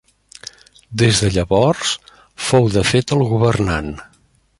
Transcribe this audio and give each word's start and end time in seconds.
Des 1.01 1.19
de 1.25 1.29
llavors 1.35 1.91
fou 2.47 2.65
de 2.77 2.85
fet 2.93 3.15
el 3.19 3.23
governant. 3.35 3.93